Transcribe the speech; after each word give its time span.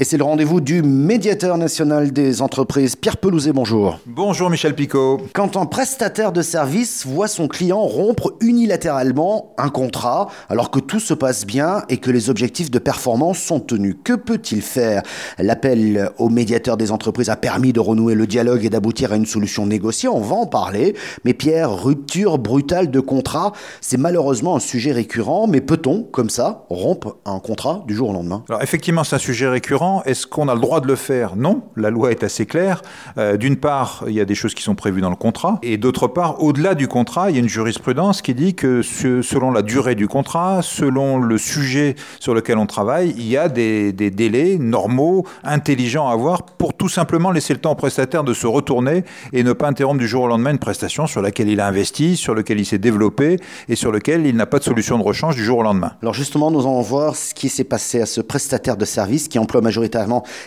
Et 0.00 0.04
c'est 0.04 0.16
le 0.16 0.24
rendez-vous 0.24 0.62
du 0.62 0.80
médiateur 0.80 1.58
national 1.58 2.10
des 2.10 2.40
entreprises, 2.40 2.96
Pierre 2.96 3.18
Pelouzet, 3.18 3.52
bonjour. 3.52 3.98
Bonjour 4.06 4.48
Michel 4.48 4.74
Picot. 4.74 5.20
Quand 5.34 5.58
un 5.58 5.66
prestataire 5.66 6.32
de 6.32 6.40
service 6.40 7.04
voit 7.06 7.28
son 7.28 7.48
client 7.48 7.82
rompre 7.82 8.32
unilatéralement 8.40 9.52
un 9.58 9.68
contrat, 9.68 10.28
alors 10.48 10.70
que 10.70 10.78
tout 10.80 11.00
se 11.00 11.12
passe 11.12 11.44
bien 11.44 11.82
et 11.90 11.98
que 11.98 12.10
les 12.10 12.30
objectifs 12.30 12.70
de 12.70 12.78
performance 12.78 13.40
sont 13.40 13.60
tenus, 13.60 13.94
que 14.02 14.14
peut-il 14.14 14.62
faire? 14.62 15.02
L'appel 15.38 16.10
au 16.16 16.30
médiateur 16.30 16.78
des 16.78 16.92
entreprises 16.92 17.28
a 17.28 17.36
permis 17.36 17.74
de 17.74 17.80
renouer 17.80 18.14
le 18.14 18.26
dialogue 18.26 18.64
et 18.64 18.70
d'aboutir 18.70 19.12
à 19.12 19.16
une 19.16 19.26
solution 19.26 19.66
négociée, 19.66 20.08
on 20.08 20.20
va 20.20 20.34
en 20.34 20.46
parler. 20.46 20.96
Mais 21.26 21.34
Pierre, 21.34 21.74
rupture 21.74 22.38
brutale 22.38 22.90
de 22.90 23.00
contrat, 23.00 23.52
c'est 23.82 23.98
malheureusement 23.98 24.56
un 24.56 24.60
sujet 24.60 24.92
récurrent, 24.92 25.46
mais 25.46 25.60
peut-on, 25.60 26.04
comme 26.04 26.30
ça, 26.30 26.64
rompre 26.70 27.18
un 27.26 27.38
contrat 27.38 27.84
du 27.86 27.94
jour 27.94 28.08
au 28.08 28.12
lendemain? 28.14 28.44
Alors 28.48 28.62
effectivement, 28.62 29.04
c'est 29.04 29.16
un 29.16 29.18
sujet 29.18 29.46
récurrent 29.46 29.89
est-ce 30.04 30.26
qu'on 30.26 30.48
a 30.48 30.54
le 30.54 30.60
droit 30.60 30.80
de 30.80 30.86
le 30.86 30.96
faire? 30.96 31.36
Non, 31.36 31.62
la 31.76 31.90
loi 31.90 32.10
est 32.10 32.22
assez 32.22 32.46
claire. 32.46 32.82
Euh, 33.18 33.36
d'une 33.36 33.56
part, 33.56 34.04
il 34.06 34.14
y 34.14 34.20
a 34.20 34.24
des 34.24 34.34
choses 34.34 34.54
qui 34.54 34.62
sont 34.62 34.74
prévues 34.74 35.00
dans 35.00 35.10
le 35.10 35.16
contrat, 35.16 35.58
et 35.62 35.76
d'autre 35.76 36.08
part, 36.08 36.42
au-delà 36.42 36.74
du 36.74 36.88
contrat, 36.88 37.30
il 37.30 37.36
y 37.36 37.38
a 37.38 37.42
une 37.42 37.48
jurisprudence 37.48 38.22
qui 38.22 38.34
dit 38.34 38.54
que 38.54 38.82
selon 38.82 39.50
la 39.50 39.62
durée 39.62 39.94
du 39.94 40.08
contrat, 40.08 40.60
selon 40.62 41.18
le 41.18 41.38
sujet 41.38 41.96
sur 42.18 42.34
lequel 42.34 42.58
on 42.58 42.66
travaille, 42.66 43.14
il 43.16 43.28
y 43.28 43.36
a 43.36 43.48
des, 43.48 43.92
délais 43.92 44.58
normaux, 44.58 45.26
intelligents 45.44 46.08
à 46.08 46.12
avoir 46.12 46.42
pour 46.42 46.74
tout 46.74 46.88
simplement 46.88 47.30
laisser 47.30 47.52
le 47.52 47.60
temps 47.60 47.72
au 47.72 47.76
prestataire 47.76 48.24
de 48.24 48.32
se 48.32 48.46
retourner 48.46 49.04
et 49.32 49.42
ne 49.42 49.52
pas 49.52 49.68
interrompre 49.68 49.98
du 49.98 50.08
jour 50.08 50.24
au 50.24 50.28
lendemain 50.28 50.50
une 50.50 50.58
prestation 50.58 51.06
sur 51.06 51.22
laquelle 51.22 51.48
il 51.48 51.60
a 51.60 51.66
investi, 51.66 52.16
sur 52.16 52.34
laquelle 52.34 52.60
il 52.60 52.66
s'est 52.66 52.78
développé 52.78 53.38
et 53.68 53.76
sur 53.76 53.92
lequel 53.92 54.26
il 54.26 54.36
n'a 54.36 54.46
pas 54.46 54.58
de 54.58 54.64
solution 54.64 54.98
de 54.98 55.02
rechange 55.02 55.36
du 55.36 55.44
jour 55.44 55.58
au 55.58 55.62
lendemain. 55.62 55.92
Alors 56.02 56.14
justement, 56.14 56.50
nous 56.50 56.60
allons 56.60 56.80
voir 56.80 57.16
ce 57.16 57.34
qui 57.34 57.48
s'est 57.48 57.64
passé 57.64 58.00
à 58.00 58.06
ce 58.06 58.20
prestataire 58.20 58.76
de 58.76 58.84
service 58.84 59.28
qui 59.28 59.38
emploie 59.38 59.60
majoritairement 59.60 59.79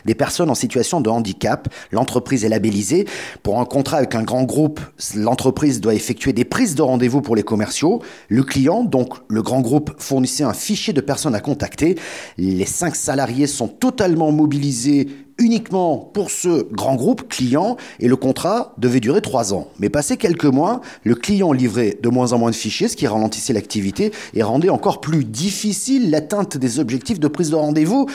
des 0.05 0.15
personnes 0.15 0.49
en 0.49 0.55
situation 0.55 1.01
de 1.01 1.09
handicap. 1.09 1.67
L'entreprise 1.91 2.45
est 2.45 2.49
labellisée. 2.49 3.05
Pour 3.41 3.59
un 3.59 3.65
contrat 3.65 3.97
avec 3.97 4.15
un 4.15 4.23
grand 4.23 4.43
groupe, 4.43 4.79
l'entreprise 5.15 5.81
doit 5.81 5.93
effectuer 5.93 6.33
des 6.33 6.45
prises 6.45 6.75
de 6.75 6.81
rendez-vous 6.81 7.21
pour 7.21 7.35
les 7.35 7.43
commerciaux. 7.43 8.01
Le 8.29 8.43
client, 8.43 8.83
donc 8.83 9.15
le 9.27 9.41
grand 9.41 9.61
groupe, 9.61 9.91
fournissait 9.97 10.43
un 10.43 10.53
fichier 10.53 10.93
de 10.93 11.01
personnes 11.01 11.35
à 11.35 11.39
contacter. 11.39 11.97
Les 12.37 12.65
cinq 12.65 12.95
salariés 12.95 13.47
sont 13.47 13.67
totalement 13.67 14.31
mobilisés 14.31 15.07
uniquement 15.39 15.97
pour 15.97 16.29
ce 16.29 16.71
grand 16.71 16.95
groupe 16.95 17.27
client 17.27 17.77
et 17.99 18.07
le 18.07 18.15
contrat 18.15 18.73
devait 18.77 18.99
durer 18.99 19.21
trois 19.21 19.53
ans. 19.53 19.67
Mais 19.79 19.89
passé 19.89 20.17
quelques 20.17 20.45
mois, 20.45 20.81
le 21.03 21.15
client 21.15 21.51
livrait 21.51 21.97
de 22.01 22.09
moins 22.09 22.33
en 22.33 22.39
moins 22.39 22.51
de 22.51 22.55
fichiers, 22.55 22.87
ce 22.87 22.95
qui 22.95 23.07
ralentissait 23.07 23.53
l'activité 23.53 24.11
et 24.33 24.43
rendait 24.43 24.69
encore 24.69 25.01
plus 25.01 25.25
difficile 25.25 26.11
l'atteinte 26.11 26.57
des 26.57 26.79
objectifs 26.79 27.19
de 27.19 27.27
prise 27.27 27.49
de 27.49 27.55
rendez-vous. 27.55 28.07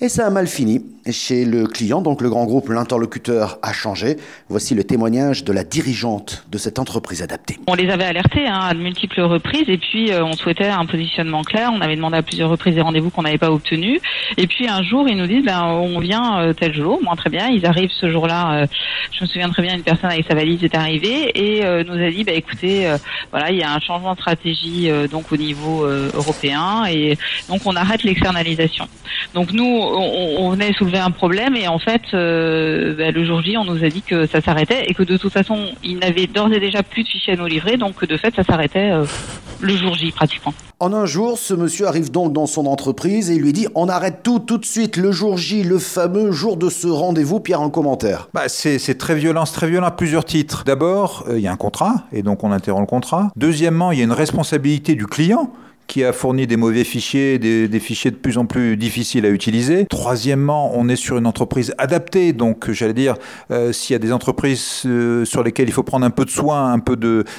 Et 0.00 0.08
ça 0.08 0.26
a 0.26 0.30
mal 0.30 0.48
fini 0.48 0.82
chez 1.10 1.44
le 1.44 1.66
client, 1.66 2.00
donc 2.00 2.20
le 2.20 2.28
grand 2.28 2.44
groupe, 2.46 2.68
l'interlocuteur 2.68 3.58
a 3.62 3.72
changé. 3.72 4.16
Voici 4.48 4.74
le 4.74 4.84
témoignage 4.84 5.44
de 5.44 5.52
la 5.52 5.64
dirigeante 5.64 6.46
de 6.50 6.58
cette 6.58 6.78
entreprise 6.78 7.22
adaptée. 7.22 7.58
On 7.66 7.74
les 7.74 7.90
avait 7.90 8.04
alertés 8.04 8.46
hein, 8.46 8.60
à 8.62 8.74
de 8.74 8.80
multiples 8.80 9.20
reprises 9.20 9.68
et 9.68 9.78
puis 9.78 10.10
euh, 10.10 10.24
on 10.24 10.32
souhaitait 10.32 10.68
un 10.68 10.86
positionnement 10.86 11.42
clair. 11.42 11.70
On 11.72 11.80
avait 11.80 11.96
demandé 11.96 12.16
à 12.16 12.22
plusieurs 12.22 12.50
reprises 12.50 12.74
des 12.74 12.80
rendez-vous 12.80 13.10
qu'on 13.10 13.22
n'avait 13.22 13.38
pas 13.38 13.50
obtenus. 13.50 14.00
Et 14.36 14.46
puis 14.46 14.66
un 14.66 14.82
jour, 14.82 15.08
ils 15.08 15.16
nous 15.16 15.26
disent 15.26 15.44
ben, 15.44 15.62
on 15.62 16.00
vient 16.00 16.40
euh, 16.40 16.52
tel 16.52 16.74
jour. 16.74 17.00
Moi, 17.02 17.14
très 17.16 17.30
bien. 17.30 17.48
Ils 17.48 17.66
arrivent 17.66 17.92
ce 18.00 18.10
jour-là. 18.10 18.62
Euh, 18.62 18.66
je 19.12 19.22
me 19.22 19.28
souviens 19.28 19.50
très 19.50 19.62
bien, 19.62 19.76
une 19.76 19.82
personne 19.82 20.10
avec 20.10 20.26
sa 20.26 20.34
valise 20.34 20.64
est 20.64 20.74
arrivée 20.74 21.30
et 21.34 21.62
nous 21.84 22.02
a 22.02 22.10
dit 22.10 22.24
bah, 22.24 22.32
écoutez, 22.32 22.90
voilà, 23.30 23.50
il 23.50 23.58
y 23.58 23.62
a 23.62 23.72
un 23.72 23.78
changement 23.78 24.14
de 24.14 24.18
stratégie 24.18 24.90
donc 25.10 25.30
au 25.30 25.36
niveau 25.36 25.84
européen 25.84 26.84
et 26.86 27.16
donc 27.48 27.60
on 27.64 27.76
arrête 27.76 28.02
l'externalisation. 28.02 28.88
Donc 29.34 29.52
nous, 29.52 29.83
on, 29.84 30.50
venait 30.50 30.72
soulever 30.72 30.98
un 30.98 31.10
problème 31.10 31.56
et 31.56 31.68
en 31.68 31.78
fait, 31.78 32.02
euh, 32.12 32.94
bah, 32.96 33.10
le 33.10 33.24
jour 33.24 33.42
J, 33.42 33.56
on 33.56 33.64
nous 33.64 33.84
a 33.84 33.88
dit 33.88 34.02
que 34.02 34.26
ça 34.26 34.40
s'arrêtait 34.40 34.84
et 34.86 34.94
que 34.94 35.02
de 35.02 35.16
toute 35.16 35.32
façon, 35.32 35.66
il 35.82 35.98
n'avait 35.98 36.26
d'ores 36.26 36.52
et 36.52 36.60
déjà 36.60 36.82
plus 36.82 37.02
de 37.02 37.08
fichiers 37.08 37.34
à 37.34 37.36
nous 37.36 37.46
livrer, 37.46 37.76
donc 37.76 38.04
de 38.04 38.16
fait, 38.16 38.34
ça 38.34 38.44
s'arrêtait 38.44 38.90
euh, 38.90 39.04
le 39.60 39.76
jour 39.76 39.94
J 39.94 40.12
pratiquement. 40.12 40.54
En 40.80 40.92
un 40.92 41.06
jour, 41.06 41.38
ce 41.38 41.54
monsieur 41.54 41.86
arrive 41.86 42.10
donc 42.10 42.32
dans 42.32 42.46
son 42.46 42.66
entreprise 42.66 43.30
et 43.30 43.36
il 43.36 43.42
lui 43.42 43.52
dit 43.52 43.66
on 43.74 43.88
arrête 43.88 44.22
tout 44.22 44.38
tout 44.38 44.58
de 44.58 44.64
suite 44.64 44.96
le 44.96 45.12
jour 45.12 45.38
J, 45.38 45.62
le 45.62 45.78
fameux 45.78 46.32
jour 46.32 46.56
de 46.56 46.68
ce 46.68 46.88
rendez-vous. 46.88 47.40
Pierre, 47.40 47.62
en 47.62 47.70
commentaire. 47.70 48.28
Bah, 48.34 48.48
c'est 48.48 48.98
très 48.98 49.14
violent, 49.14 49.46
c'est 49.46 49.54
très 49.54 49.68
violent 49.68 49.86
à 49.86 49.92
plusieurs 49.92 50.24
titres. 50.24 50.64
D'abord, 50.64 51.24
euh, 51.28 51.38
il 51.38 51.42
y 51.42 51.46
a 51.46 51.52
un 51.52 51.56
contrat 51.56 52.04
et 52.12 52.22
donc 52.22 52.44
on 52.44 52.52
interrompt 52.52 52.82
le 52.82 52.86
contrat. 52.86 53.30
Deuxièmement, 53.36 53.92
il 53.92 53.98
y 53.98 54.00
a 54.02 54.04
une 54.04 54.12
responsabilité 54.12 54.94
du 54.94 55.06
client 55.06 55.52
qui 55.86 56.04
a 56.04 56.12
fourni 56.12 56.46
des 56.46 56.56
mauvais 56.56 56.84
fichiers, 56.84 57.38
des, 57.38 57.80
fichiers 57.80 58.10
de 58.10 58.16
plus 58.16 58.38
en 58.38 58.46
plus 58.46 58.76
difficiles 58.76 59.26
à 59.26 59.28
utiliser. 59.28 59.86
Troisièmement, 59.86 60.72
on 60.74 60.88
est 60.88 60.96
sur 60.96 61.18
une 61.18 61.26
entreprise 61.26 61.74
adaptée, 61.78 62.32
donc 62.32 62.70
j'allais 62.70 62.94
dire, 62.94 63.16
euh, 63.50 63.72
s'il 63.72 63.92
y 63.94 63.96
a 63.96 63.98
des 63.98 64.12
entreprises 64.12 64.82
euh, 64.86 65.24
sur 65.24 65.42
lesquelles 65.42 65.68
il 65.68 65.72
faut 65.72 65.82
prendre 65.82 66.06
un 66.06 66.10
peu 66.10 66.24
de 66.24 66.30
soin, 66.30 66.72
un 66.72 66.78
peu 66.78 66.96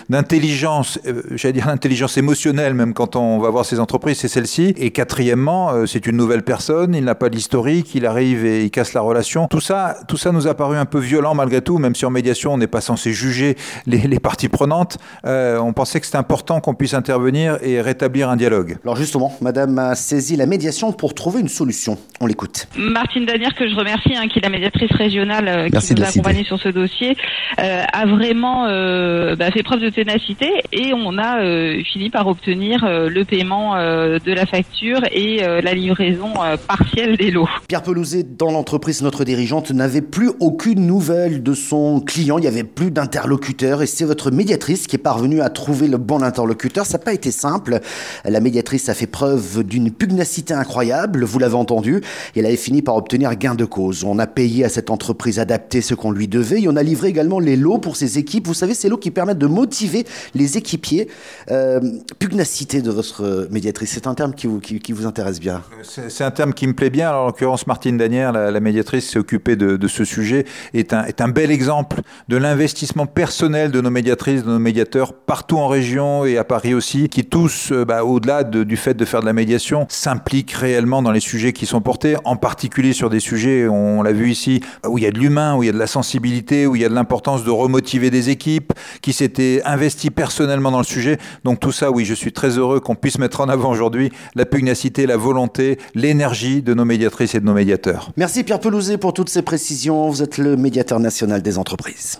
d'intelligence, 0.09 0.99
euh, 1.05 1.23
j'allais 1.31 1.53
dire 1.53 1.67
l'intelligence 1.67 2.17
émotionnelle, 2.17 2.73
même 2.73 2.93
quand 2.93 3.15
on 3.15 3.39
va 3.39 3.49
voir 3.49 3.65
ces 3.65 3.79
entreprises, 3.79 4.19
c'est 4.19 4.27
celle-ci. 4.27 4.73
Et 4.77 4.91
quatrièmement, 4.91 5.85
c'est 5.87 6.05
une 6.05 6.17
nouvelle 6.17 6.43
personne, 6.43 6.93
il 6.95 7.03
n'a 7.03 7.15
pas 7.15 7.29
l'historique, 7.29 7.95
il 7.95 8.05
arrive 8.05 8.45
et 8.45 8.63
il 8.63 8.71
casse 8.71 8.93
la 8.93 9.01
relation. 9.01 9.47
Tout 9.47 9.61
ça, 9.61 9.97
tout 10.07 10.17
ça 10.17 10.31
nous 10.31 10.47
a 10.47 10.53
paru 10.53 10.77
un 10.77 10.85
peu 10.85 10.99
violent 10.99 11.33
malgré 11.33 11.61
tout, 11.61 11.77
même 11.77 11.95
si 11.95 12.05
en 12.05 12.09
médiation 12.11 12.53
on 12.53 12.57
n'est 12.57 12.67
pas 12.67 12.81
censé 12.81 13.11
juger 13.11 13.57
les, 13.85 13.99
les 13.99 14.19
parties 14.19 14.49
prenantes. 14.49 14.97
on 15.23 15.73
pensait 15.73 15.99
que 15.99 16.05
c'était 16.05 16.17
important 16.17 16.61
qu'on 16.61 16.73
puisse 16.73 16.93
intervenir 16.93 17.57
et 17.61 17.81
rétablir 17.81 18.29
un 18.29 18.34
dialogue. 18.35 18.77
Alors 18.83 18.95
justement, 18.95 19.35
Madame 19.41 19.77
a 19.79 19.95
saisi 19.95 20.35
la 20.35 20.45
médiation 20.45 20.91
pour 20.91 21.13
trouver 21.13 21.41
une 21.41 21.47
solution. 21.47 21.97
On 22.21 22.27
l'écoute. 22.27 22.67
Martine 22.77 23.25
Danière, 23.25 23.53
que 23.55 23.67
je 23.67 23.75
remercie, 23.75 24.15
hein, 24.15 24.27
qui 24.27 24.39
est 24.39 24.41
la 24.41 24.49
médiatrice 24.49 24.91
régionale 24.91 25.47
euh, 25.47 25.69
qui 25.69 25.93
nous 25.93 26.03
a 26.03 26.07
accompagnés 26.07 26.43
sur 26.43 26.59
ce 26.59 26.69
dossier, 26.69 27.15
euh, 27.59 27.83
a 27.91 28.05
vraiment 28.05 28.67
euh, 28.67 29.35
bah, 29.35 29.51
fait 29.51 29.63
preuve 29.63 29.81
de 29.81 29.89
ténacité 29.89 30.49
et 30.71 30.93
on 30.93 31.17
a 31.17 31.35
fini 31.83 32.09
par 32.09 32.27
obtenir 32.27 32.85
le 32.85 33.23
paiement 33.23 33.75
de 33.75 34.33
la 34.33 34.45
facture 34.45 35.01
et 35.11 35.37
la 35.37 35.73
livraison 35.73 36.33
partielle 36.67 37.17
des 37.17 37.31
lots. 37.31 37.47
Pierre 37.67 37.83
Pelouzet, 37.83 38.23
dans 38.23 38.51
l'entreprise, 38.51 39.01
notre 39.01 39.23
dirigeante 39.23 39.71
n'avait 39.71 40.01
plus 40.01 40.31
aucune 40.39 40.85
nouvelle 40.85 41.43
de 41.43 41.53
son 41.53 41.99
client. 41.99 42.37
Il 42.37 42.41
n'y 42.41 42.47
avait 42.47 42.63
plus 42.63 42.91
d'interlocuteur 42.91 43.81
et 43.81 43.87
c'est 43.87 44.05
votre 44.05 44.31
médiatrice 44.31 44.87
qui 44.87 44.95
est 44.95 44.99
parvenue 44.99 45.41
à 45.41 45.49
trouver 45.49 45.87
le 45.87 45.97
bon 45.97 46.21
interlocuteur. 46.21 46.85
Ça 46.85 46.97
n'a 46.97 47.03
pas 47.03 47.13
été 47.13 47.31
simple. 47.31 47.79
La 48.27 48.39
médiatrice 48.39 48.89
a 48.89 48.93
fait 48.93 49.07
preuve 49.07 49.63
d'une 49.63 49.91
pugnacité 49.91 50.53
incroyable, 50.53 51.23
vous 51.23 51.39
l'avez 51.39 51.55
entendu, 51.55 52.01
et 52.35 52.39
elle 52.39 52.45
avait 52.45 52.55
fini 52.55 52.81
par 52.81 52.95
obtenir 52.95 53.35
gain 53.35 53.55
de 53.55 53.65
cause. 53.65 54.03
On 54.03 54.19
a 54.19 54.27
payé 54.27 54.65
à 54.65 54.69
cette 54.69 54.89
entreprise 54.89 55.39
adaptée 55.39 55.81
ce 55.81 55.93
qu'on 55.93 56.11
lui 56.11 56.27
devait, 56.27 56.61
et 56.61 56.67
on 56.67 56.75
a 56.75 56.83
livré 56.83 57.09
également 57.09 57.39
les 57.39 57.55
lots 57.55 57.77
pour 57.77 57.95
ses 57.95 58.17
équipes. 58.17 58.47
Vous 58.47 58.53
savez, 58.53 58.73
ces 58.73 58.89
lots 58.89 58.97
qui 58.97 59.11
permettent 59.11 59.37
de 59.37 59.47
motiver 59.47 60.05
les 60.33 60.57
équipiers. 60.57 61.07
Euh, 61.51 61.79
pugnacité 62.19 62.81
de 62.81 62.91
votre 62.91 63.47
médiatrice, 63.51 63.91
c'est 63.91 64.07
un 64.07 64.15
terme 64.15 64.33
qui 64.33 64.47
vous, 64.47 64.59
qui, 64.59 64.91
vous 64.91 65.05
intéresse 65.05 65.39
bien 65.39 65.61
C'est 65.83 66.23
un 66.23 66.31
terme 66.31 66.53
qui 66.53 66.67
me 66.67 66.73
plaît 66.73 66.89
bien. 66.89 67.13
En 67.13 67.27
l'occurrence, 67.27 67.67
Martine 67.67 67.97
Danière, 67.97 68.31
la, 68.31 68.59
médiatrice, 68.59 69.09
s'est 69.09 69.19
occupée 69.19 69.55
de, 69.55 69.87
ce 69.87 70.03
sujet, 70.03 70.45
est 70.73 70.93
un, 70.93 71.03
est 71.05 71.21
un 71.21 71.27
bel 71.27 71.51
exemple 71.51 72.01
de 72.27 72.37
l'investissement 72.37 73.05
personnel 73.05 73.71
de 73.71 73.81
nos 73.81 73.89
médiatrices, 73.89 74.43
de 74.43 74.49
nos 74.49 74.59
médiateurs, 74.59 75.13
partout 75.13 75.57
en 75.57 75.67
région 75.67 76.25
et 76.25 76.37
à 76.37 76.43
Paris 76.43 76.73
aussi, 76.73 77.09
qui 77.09 77.25
tous, 77.25 77.71
euh, 77.71 77.85
bah, 77.85 78.05
au-delà 78.15 78.43
du 78.43 78.77
fait 78.77 78.93
de 78.93 79.05
faire 79.05 79.21
de 79.21 79.25
la 79.25 79.33
médiation, 79.33 79.85
s'implique 79.89 80.51
réellement 80.51 81.01
dans 81.01 81.11
les 81.11 81.19
sujets 81.19 81.53
qui 81.53 81.65
sont 81.65 81.81
portés, 81.81 82.15
en 82.23 82.35
particulier 82.37 82.93
sur 82.93 83.09
des 83.09 83.19
sujets, 83.19 83.67
on 83.67 84.01
l'a 84.01 84.13
vu 84.13 84.31
ici, 84.31 84.61
où 84.87 84.97
il 84.97 85.03
y 85.03 85.07
a 85.07 85.11
de 85.11 85.19
l'humain, 85.19 85.55
où 85.55 85.63
il 85.63 85.67
y 85.67 85.69
a 85.69 85.73
de 85.73 85.77
la 85.77 85.87
sensibilité, 85.87 86.65
où 86.65 86.75
il 86.75 86.81
y 86.81 86.85
a 86.85 86.89
de 86.89 86.93
l'importance 86.93 87.43
de 87.43 87.51
remotiver 87.51 88.09
des 88.09 88.29
équipes, 88.29 88.73
qui 89.01 89.13
s'étaient 89.13 89.61
investies 89.65 90.11
personnellement 90.11 90.71
dans 90.71 90.79
le 90.79 90.85
sujet. 90.85 91.17
Donc 91.43 91.59
tout 91.59 91.71
ça, 91.71 91.91
oui, 91.91 92.05
je 92.05 92.13
suis 92.13 92.31
très 92.31 92.57
heureux 92.57 92.79
qu'on 92.79 92.95
puisse 92.95 93.19
mettre 93.19 93.41
en 93.41 93.49
avant 93.49 93.69
aujourd'hui 93.69 94.11
la 94.35 94.45
pugnacité, 94.45 95.05
la 95.05 95.17
volonté, 95.17 95.77
l'énergie 95.93 96.61
de 96.61 96.73
nos 96.73 96.85
médiatrices 96.85 97.35
et 97.35 97.39
de 97.39 97.45
nos 97.45 97.53
médiateurs. 97.53 98.11
Merci 98.17 98.43
Pierre 98.43 98.59
Pelouzet 98.59 98.97
pour 98.97 99.13
toutes 99.13 99.29
ces 99.29 99.41
précisions. 99.41 100.09
Vous 100.09 100.23
êtes 100.23 100.37
le 100.37 100.55
médiateur 100.55 100.99
national 100.99 101.41
des 101.41 101.57
entreprises. 101.57 102.19